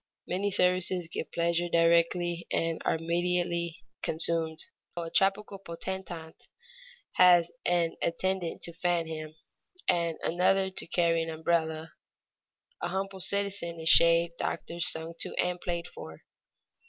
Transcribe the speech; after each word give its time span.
Many 0.25 0.49
services 0.49 1.07
give 1.07 1.31
pleasure 1.31 1.69
directly 1.69 2.47
and 2.51 2.81
are 2.83 2.95
immediately 2.95 3.83
consumed. 4.01 4.65
A 4.97 5.11
tropical 5.11 5.59
potentate 5.59 6.47
has 7.17 7.51
an 7.67 7.97
attendant 8.01 8.63
to 8.63 8.73
fan 8.73 9.05
him, 9.05 9.35
and 9.87 10.17
another 10.23 10.71
to 10.71 10.87
carry 10.87 11.21
an 11.21 11.29
umbrella; 11.29 11.89
a 12.81 12.87
humble 12.87 13.21
citizen 13.21 13.79
is 13.79 13.89
shaved, 13.89 14.37
doctored, 14.39 14.81
sung 14.81 15.13
to, 15.19 15.35
and 15.35 15.61
played 15.61 15.85
for. 15.87 16.23